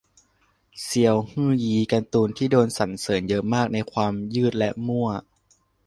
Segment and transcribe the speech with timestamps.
[0.83, 5.09] เซียวฮื่อยี้ -การ์ตูนที่โดนสรรเสริญเยอะมากในความยืดและมั่ว